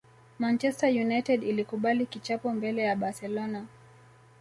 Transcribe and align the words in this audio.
Manchester 0.39 0.89
United 1.01 1.43
ilikubali 1.43 2.05
kichapo 2.05 2.53
mbele 2.53 2.81
ya 2.81 2.95
barcelona 2.95 3.65